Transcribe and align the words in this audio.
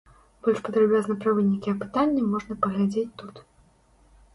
Больш 0.45 0.61
падрабязна 0.69 1.17
пра 1.25 1.35
вынікі 1.41 1.75
апытання 1.75 2.21
можна 2.35 2.53
паглядзець 2.67 3.09
тут. 3.23 3.35